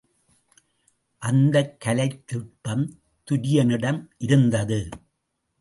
[1.21, 2.85] அந்தக் கலைத் திட்பம்
[3.27, 4.89] துரியனிடம் இருந்தது.